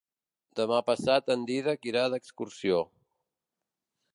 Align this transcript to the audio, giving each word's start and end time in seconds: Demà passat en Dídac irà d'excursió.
Demà 0.59 0.77
passat 0.87 1.29
en 1.35 1.45
Dídac 1.51 1.85
irà 1.91 2.07
d'excursió. 2.15 2.81